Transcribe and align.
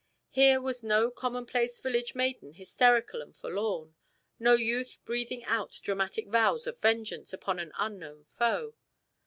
Here 0.31 0.59
was 0.59 0.83
no 0.83 1.11
commonplace 1.11 1.79
village 1.79 2.15
maiden 2.15 2.53
hysterical 2.55 3.21
and 3.21 3.37
forlorn, 3.37 3.93
no 4.39 4.55
youth 4.55 4.97
breathing 5.05 5.43
out 5.43 5.79
dramatic 5.83 6.27
vows 6.27 6.65
of 6.65 6.79
vengeance 6.79 7.33
upon 7.33 7.59
an 7.59 7.71
unknown 7.77 8.23
foe. 8.23 8.73